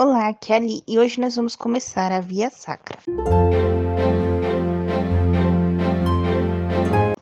Olá, 0.00 0.28
aqui 0.28 0.52
é 0.52 0.56
Ali 0.56 0.80
e 0.86 0.96
hoje 0.96 1.20
nós 1.20 1.34
vamos 1.34 1.56
começar 1.56 2.12
a 2.12 2.20
Via 2.20 2.50
Sacra. 2.50 3.00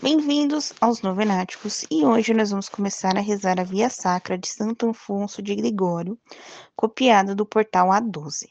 Bem-vindos 0.00 0.72
aos 0.80 1.02
Novenáticos 1.02 1.84
e 1.90 2.04
hoje 2.04 2.32
nós 2.32 2.50
vamos 2.50 2.68
começar 2.68 3.18
a 3.18 3.20
rezar 3.20 3.58
a 3.58 3.64
Via 3.64 3.90
Sacra 3.90 4.38
de 4.38 4.46
Santo 4.46 4.88
Afonso 4.88 5.42
de 5.42 5.56
Gregório, 5.56 6.16
copiada 6.76 7.34
do 7.34 7.44
portal 7.44 7.88
A12. 7.88 8.46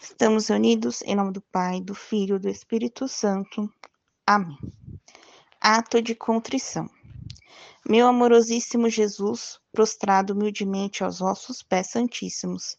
Estamos 0.00 0.48
reunidos 0.48 1.02
em 1.02 1.14
nome 1.14 1.32
do 1.32 1.42
Pai, 1.42 1.78
do 1.78 1.94
Filho 1.94 2.36
e 2.36 2.38
do 2.38 2.48
Espírito 2.48 3.06
Santo. 3.06 3.70
Amém. 4.26 4.56
Ato 5.60 6.00
de 6.00 6.14
contrição. 6.14 6.88
Meu 7.88 8.06
amorosíssimo 8.06 8.88
Jesus, 8.88 9.58
prostrado 9.72 10.34
humildemente 10.34 11.02
aos 11.02 11.18
vossos 11.18 11.64
pés 11.64 11.88
santíssimos, 11.88 12.76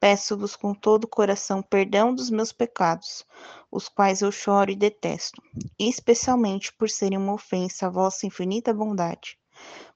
peço-vos 0.00 0.56
com 0.56 0.74
todo 0.74 1.04
o 1.04 1.08
coração 1.08 1.62
perdão 1.62 2.12
dos 2.12 2.30
meus 2.30 2.50
pecados, 2.50 3.24
os 3.70 3.88
quais 3.88 4.22
eu 4.22 4.32
choro 4.32 4.72
e 4.72 4.74
detesto, 4.74 5.40
especialmente 5.78 6.72
por 6.72 6.90
serem 6.90 7.16
uma 7.16 7.34
ofensa 7.34 7.86
à 7.86 7.90
vossa 7.90 8.26
infinita 8.26 8.74
bondade. 8.74 9.38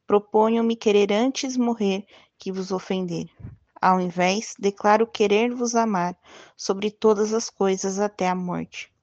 Proponho-me 0.07 0.77
querer 0.77 1.13
antes 1.13 1.57
morrer 1.57 2.07
que 2.39 2.53
vos 2.53 2.71
ofender. 2.71 3.29
Ao 3.83 4.01
invés, 4.01 4.55
declaro 4.57 5.05
querer 5.05 5.53
vos 5.53 5.75
amar 5.75 6.17
sobre 6.57 6.93
todas 6.93 7.35
as 7.35 7.51
coisas 7.51 7.99
até 7.99 8.29
a 8.29 8.37
morte 8.37 8.94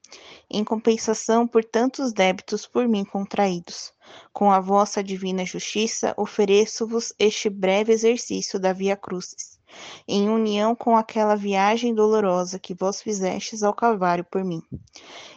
em 0.50 0.64
compensação 0.64 1.48
por 1.48 1.64
tantos 1.64 2.12
débitos 2.12 2.68
por 2.68 2.88
mim 2.88 3.06
contraídos. 3.06 3.94
Com 4.34 4.52
a 4.52 4.60
vossa 4.60 5.04
divina 5.04 5.46
justiça, 5.46 6.14
ofereço-vos 6.18 7.14
este 7.18 7.50
breve 7.50 7.94
exercício 7.94 8.60
da 8.60 8.74
Via 8.74 8.98
Crucis, 8.98 9.60
em 10.08 10.30
união 10.30 10.76
com 10.76 10.96
aquela 10.96 11.36
viagem 11.36 11.94
dolorosa 11.94 12.60
que 12.60 12.74
vós 12.74 13.02
fizestes 13.02 13.64
ao 13.64 13.74
Calvário 13.74 14.26
por 14.30 14.44
mim. 14.44 14.62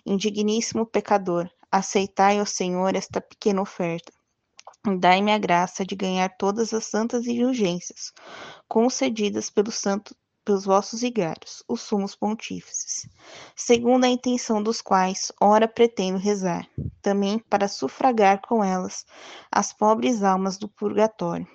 Indigníssimo 0.05 0.84
pecador, 0.84 1.48
aceitai, 1.70 2.41
ó 2.41 2.45
Senhor, 2.45 2.95
esta 2.95 3.20
pequena 3.20 3.62
oferta. 3.62 4.12
Dai-me 4.98 5.33
a 5.33 5.39
graça 5.39 5.83
de 5.83 5.97
ganhar 5.97 6.28
todas 6.36 6.75
as 6.75 6.84
santas 6.84 7.27
indulgências 7.27 8.12
concedidas 8.69 9.48
pelo 9.48 9.72
Santo 9.72 10.14
pelos 10.45 10.64
vossos 10.64 11.00
vigários, 11.00 11.62
os 11.67 11.81
sumos 11.81 12.14
pontífices, 12.14 13.09
segundo 13.56 14.05
a 14.05 14.09
intenção 14.09 14.62
dos 14.62 14.83
quais 14.83 15.33
ora 15.41 15.67
pretendo 15.67 16.19
rezar, 16.19 16.69
também 17.01 17.39
para 17.39 17.69
sufragar 17.69 18.41
com 18.47 18.62
elas 18.62 19.06
as 19.51 19.73
pobres 19.73 20.23
almas 20.23 20.59
do 20.59 20.69
purgatório. 20.69 21.47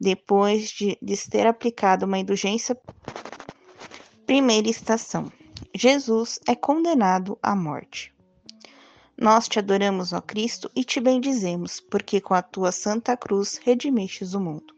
Depois 0.00 0.70
de, 0.70 0.96
de 1.02 1.28
ter 1.28 1.46
aplicado 1.46 2.06
uma 2.06 2.18
indulgência, 2.18 2.78
primeira 4.24 4.68
estação. 4.68 5.30
Jesus 5.74 6.38
é 6.46 6.54
condenado 6.54 7.38
à 7.42 7.54
morte. 7.54 8.14
Nós 9.20 9.48
te 9.48 9.58
adoramos, 9.58 10.12
ó 10.12 10.20
Cristo, 10.20 10.70
e 10.76 10.84
te 10.84 11.00
bendizemos, 11.00 11.80
porque 11.80 12.20
com 12.20 12.34
a 12.34 12.42
tua 12.42 12.70
santa 12.70 13.16
cruz 13.16 13.58
redimistes 13.64 14.32
o 14.32 14.40
mundo. 14.40 14.77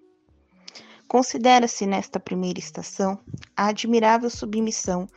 Considera-se 1.11 1.87
nesta 1.87 2.21
primeira 2.21 2.61
estação 2.61 3.19
a 3.57 3.67
admirável 3.67 4.31
submissão 4.31 5.09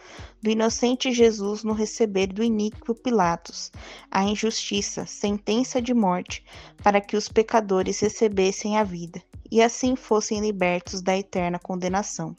do 0.41 0.49
inocente 0.49 1.11
Jesus 1.11 1.63
no 1.63 1.71
receber 1.71 2.25
do 2.33 2.43
iníquo 2.43 2.95
Pilatos 2.95 3.71
a 4.09 4.23
injustiça, 4.23 5.05
sentença 5.05 5.79
de 5.79 5.93
morte, 5.93 6.43
para 6.81 6.99
que 6.99 7.15
os 7.15 7.29
pecadores 7.29 7.99
recebessem 7.99 8.75
a 8.75 8.83
vida 8.83 9.21
e 9.51 9.61
assim 9.61 9.95
fossem 9.95 10.41
libertos 10.41 10.99
da 10.99 11.15
eterna 11.15 11.59
condenação. 11.59 12.35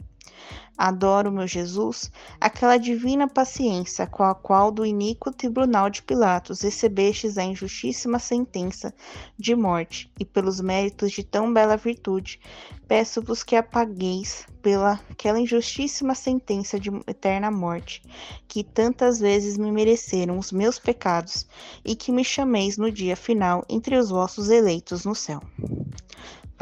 Adoro, 0.77 1.31
meu 1.31 1.47
Jesus, 1.47 2.11
aquela 2.41 2.77
divina 2.77 3.29
paciência 3.29 4.09
com 4.09 4.25
a 4.25 4.35
qual 4.35 4.73
do 4.73 4.85
iníquo 4.85 5.31
tribunal 5.31 5.89
de 5.89 6.03
Pilatos 6.03 6.63
recebestes 6.63 7.39
a 7.39 7.45
injustíssima 7.45 8.19
sentença 8.19 8.93
de 9.39 9.55
morte, 9.55 10.11
e 10.19 10.25
pelos 10.25 10.61
méritos 10.61 11.13
de 11.13 11.23
tão 11.23 11.53
bela 11.53 11.77
virtude, 11.77 12.41
peço-vos 12.89 13.45
que 13.45 13.55
apagueis 13.55 14.49
pela 14.61 15.01
aquela 15.09 15.39
injustíssima 15.39 16.15
sentença 16.15 16.81
de 16.81 16.91
eterna 17.07 17.53
morte, 17.53 18.03
que 18.49 18.65
tantas 18.65 19.21
vezes 19.21 19.57
me 19.57 19.71
mereceram 19.71 20.39
os 20.39 20.51
meus 20.51 20.81
pecados, 20.81 21.47
e 21.85 21.95
que 21.95 22.11
me 22.11 22.25
chameis 22.25 22.77
no 22.77 22.91
dia 22.91 23.15
final 23.15 23.65
entre 23.69 23.97
os 23.97 24.11
vossos 24.11 24.51
eleitos 24.51 25.05
no 25.05 25.15
céu. 25.15 25.41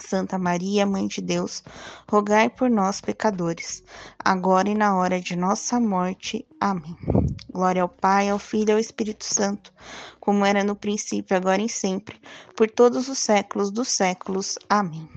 Santa 0.00 0.38
Maria, 0.38 0.86
Mãe 0.86 1.06
de 1.06 1.20
Deus, 1.20 1.62
rogai 2.10 2.48
por 2.48 2.70
nós, 2.70 3.00
pecadores, 3.00 3.82
agora 4.18 4.68
e 4.68 4.74
na 4.74 4.96
hora 4.96 5.20
de 5.20 5.36
nossa 5.36 5.78
morte. 5.80 6.46
Amém. 6.60 6.96
Glória 7.52 7.82
ao 7.82 7.88
Pai, 7.88 8.28
ao 8.28 8.38
Filho 8.38 8.70
e 8.70 8.72
ao 8.72 8.78
Espírito 8.78 9.24
Santo, 9.24 9.72
como 10.20 10.44
era 10.44 10.62
no 10.62 10.76
princípio, 10.76 11.36
agora 11.36 11.62
e 11.62 11.68
sempre, 11.68 12.20
por 12.56 12.70
todos 12.70 13.08
os 13.08 13.18
séculos 13.18 13.70
dos 13.70 13.88
séculos. 13.88 14.58
Amém. 14.68 15.08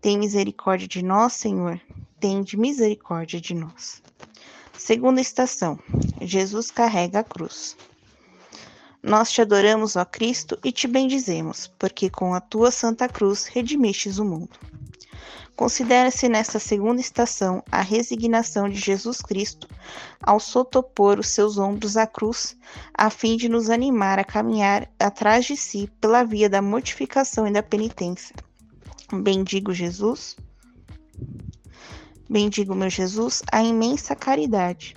Tem 0.00 0.18
misericórdia 0.18 0.86
de 0.86 1.02
nós, 1.02 1.32
Senhor, 1.32 1.80
tende 2.20 2.56
misericórdia 2.56 3.40
de 3.40 3.54
nós. 3.54 4.02
Segunda 4.76 5.20
estação: 5.20 5.78
Jesus 6.20 6.70
carrega 6.70 7.18
a 7.18 7.24
cruz. 7.24 7.76
Nós 9.02 9.30
te 9.30 9.40
adoramos, 9.40 9.94
ó 9.94 10.04
Cristo, 10.04 10.58
e 10.64 10.72
te 10.72 10.88
bendizemos, 10.88 11.70
porque 11.78 12.10
com 12.10 12.34
a 12.34 12.40
tua 12.40 12.70
santa 12.70 13.08
cruz 13.08 13.46
redimistes 13.46 14.18
o 14.18 14.24
mundo. 14.24 14.58
Considera-se 15.54 16.28
nesta 16.28 16.58
segunda 16.58 17.00
estação 17.00 17.62
a 17.70 17.80
resignação 17.80 18.68
de 18.68 18.76
Jesus 18.76 19.20
Cristo 19.20 19.68
ao 20.22 20.38
sotopor 20.38 21.18
os 21.18 21.28
seus 21.28 21.58
ombros 21.58 21.96
à 21.96 22.06
cruz, 22.06 22.56
a 22.94 23.10
fim 23.10 23.36
de 23.36 23.48
nos 23.48 23.68
animar 23.68 24.18
a 24.18 24.24
caminhar 24.24 24.88
atrás 24.98 25.44
de 25.44 25.56
si 25.56 25.90
pela 26.00 26.22
via 26.22 26.48
da 26.48 26.62
mortificação 26.62 27.46
e 27.46 27.52
da 27.52 27.62
penitência. 27.62 28.34
Bendigo 29.12 29.72
Jesus. 29.72 30.36
Bendigo 32.30 32.74
meu 32.74 32.90
Jesus, 32.90 33.42
a 33.50 33.62
imensa 33.62 34.14
caridade 34.14 34.94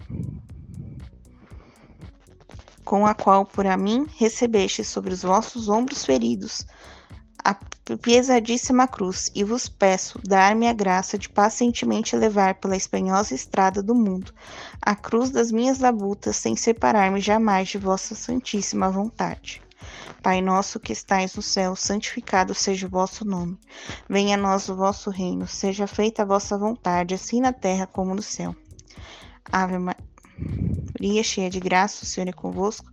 com 2.92 3.08
a 3.08 3.14
qual 3.14 3.46
por 3.46 3.66
a 3.66 3.78
mim 3.78 4.06
recebeste 4.18 4.84
sobre 4.84 5.14
os 5.14 5.22
vossos 5.22 5.70
ombros 5.70 6.04
feridos 6.04 6.66
a 7.42 7.56
pesadíssima 8.04 8.86
cruz, 8.86 9.32
e 9.34 9.46
vos 9.46 9.70
peço 9.70 10.20
dar-me 10.28 10.68
a 10.68 10.74
graça 10.74 11.18
de 11.18 11.30
pacientemente 11.30 12.18
levar 12.18 12.56
pela 12.56 12.76
espinhosa 12.76 13.34
estrada 13.34 13.82
do 13.82 13.96
mundo 13.96 14.34
a 14.82 14.94
cruz 14.94 15.30
das 15.30 15.54
minhas 15.54 15.80
labutas, 15.80 16.36
sem 16.36 16.58
separar-me 16.58 17.22
jamais 17.22 17.70
de 17.70 17.78
vossa 17.78 18.14
santíssima 18.14 18.92
vontade. 18.92 19.62
Pai 20.22 20.42
nosso 20.42 20.78
que 20.78 20.92
estais 20.92 21.34
no 21.34 21.42
céu, 21.42 21.78
santificado 21.78 22.54
seja 22.54 22.88
o 22.88 22.90
vosso 22.90 23.24
nome. 23.24 23.58
Venha 24.10 24.36
a 24.36 24.38
nós 24.38 24.68
o 24.68 24.76
vosso 24.76 25.10
reino, 25.10 25.48
seja 25.48 25.88
feita 25.88 26.24
a 26.24 26.26
vossa 26.26 26.58
vontade, 26.58 27.16
assim 27.16 27.40
na 27.40 27.54
terra 27.54 27.88
como 27.88 28.14
no 28.14 28.22
céu. 28.22 28.54
Ave 29.50 29.80
Maria 29.80 30.11
Maria, 31.02 31.24
cheia 31.24 31.50
de 31.50 31.60
graça, 31.60 32.04
o 32.04 32.06
Senhor 32.06 32.28
é 32.30 32.32
convosco. 32.32 32.86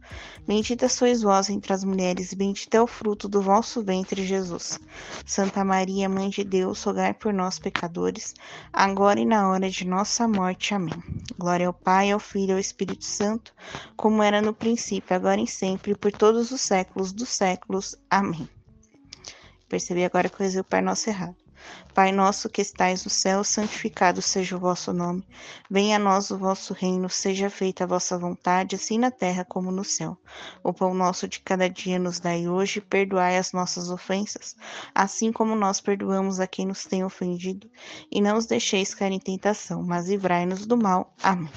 Bendita 0.46 0.88
sois 0.88 1.20
vós 1.20 1.50
entre 1.50 1.74
as 1.74 1.84
mulheres, 1.84 2.32
bendito 2.32 2.74
é 2.74 2.80
o 2.80 2.86
fruto 2.86 3.28
do 3.28 3.42
vosso 3.42 3.82
ventre, 3.82 4.24
Jesus. 4.24 4.80
Santa 5.26 5.62
Maria, 5.62 6.08
Mãe 6.08 6.30
de 6.30 6.42
Deus, 6.42 6.82
rogai 6.82 7.12
por 7.12 7.34
nós, 7.34 7.58
pecadores, 7.58 8.34
agora 8.72 9.20
e 9.20 9.26
na 9.26 9.50
hora 9.50 9.68
de 9.68 9.86
nossa 9.86 10.26
morte. 10.26 10.72
Amém. 10.72 11.02
Glória 11.38 11.66
ao 11.66 11.74
Pai, 11.74 12.10
ao 12.10 12.18
Filho 12.18 12.52
e 12.52 12.54
ao 12.54 12.58
Espírito 12.58 13.04
Santo, 13.04 13.52
como 13.94 14.22
era 14.22 14.40
no 14.40 14.54
princípio, 14.54 15.14
agora 15.14 15.42
e 15.42 15.46
sempre, 15.46 15.94
por 15.94 16.10
todos 16.10 16.50
os 16.50 16.62
séculos 16.62 17.12
dos 17.12 17.28
séculos. 17.28 17.94
Amém. 18.08 18.48
Percebi 19.68 20.02
agora 20.02 20.30
que 20.30 20.36
eu 20.36 20.46
rezei 20.46 20.62
o 20.62 20.64
Pai 20.64 20.80
Nosso 20.80 21.10
errado. 21.10 21.36
Pai 21.98 22.12
nosso 22.12 22.48
que 22.48 22.62
estais 22.62 23.04
no 23.04 23.10
céu, 23.10 23.42
santificado 23.42 24.22
seja 24.22 24.56
o 24.56 24.60
vosso 24.60 24.92
nome. 24.92 25.24
Venha 25.68 25.96
a 25.96 25.98
nós 25.98 26.30
o 26.30 26.38
vosso 26.38 26.72
reino, 26.72 27.10
seja 27.10 27.50
feita 27.50 27.82
a 27.82 27.86
vossa 27.88 28.16
vontade, 28.16 28.76
assim 28.76 28.98
na 28.98 29.10
terra 29.10 29.44
como 29.44 29.72
no 29.72 29.82
céu. 29.82 30.16
O 30.62 30.72
pão 30.72 30.94
nosso 30.94 31.26
de 31.26 31.40
cada 31.40 31.68
dia 31.68 31.98
nos 31.98 32.20
dai 32.20 32.46
hoje, 32.46 32.80
perdoai 32.80 33.36
as 33.36 33.52
nossas 33.52 33.90
ofensas, 33.90 34.54
assim 34.94 35.32
como 35.32 35.56
nós 35.56 35.80
perdoamos 35.80 36.38
a 36.38 36.46
quem 36.46 36.66
nos 36.66 36.84
tem 36.84 37.04
ofendido, 37.04 37.68
e 38.12 38.20
não 38.20 38.36
os 38.36 38.46
deixeis 38.46 38.94
cair 38.94 39.12
em 39.12 39.18
tentação, 39.18 39.82
mas 39.82 40.08
livrai-nos 40.08 40.66
do 40.66 40.76
mal. 40.76 41.12
Amém. 41.20 41.50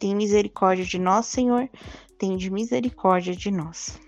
Tem 0.00 0.16
misericórdia 0.16 0.84
de 0.84 0.98
nós, 0.98 1.26
Senhor, 1.26 1.70
tem 2.18 2.36
de 2.36 2.50
misericórdia 2.50 3.36
de 3.36 3.52
nós. 3.52 4.00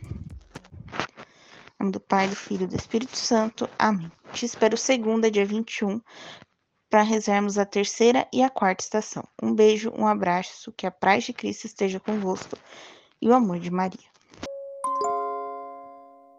Em 1.81 1.85
nome 1.85 1.93
do 1.93 2.01
Pai, 2.01 2.27
do 2.27 2.35
Filho 2.35 2.65
e 2.65 2.67
do 2.67 2.75
Espírito 2.75 3.17
Santo. 3.17 3.71
Amém. 3.79 4.11
Espero 4.45 4.77
segunda, 4.77 5.31
dia 5.31 5.45
21, 5.45 6.01
para 6.91 7.03
rezarmos 7.03 7.59
a 7.59 7.65
terceira 7.65 8.27
e 8.33 8.43
a 8.43 8.51
quarta 8.51 8.83
estação. 8.83 9.25
Um 9.43 9.55
beijo, 9.55 9.93
um 9.97 10.07
abraço, 10.07 10.73
que 10.73 10.87
a 10.87 10.91
paz 10.91 11.25
de 11.25 11.33
Cristo 11.33 11.67
esteja 11.67 12.01
convosco 12.01 12.57
e 13.21 13.29
o 13.29 13.35
amor 13.35 13.59
de 13.59 13.71
Maria. 13.71 14.08